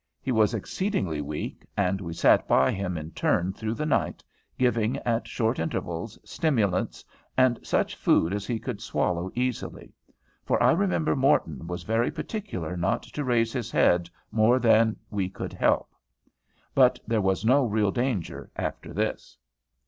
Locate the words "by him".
2.47-2.97